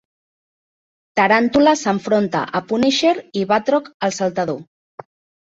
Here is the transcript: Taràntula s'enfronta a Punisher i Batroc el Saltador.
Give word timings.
Taràntula 1.19 1.73
s'enfronta 1.81 2.41
a 2.61 2.63
Punisher 2.73 3.13
i 3.43 3.45
Batroc 3.53 3.93
el 4.09 4.17
Saltador. 4.19 4.61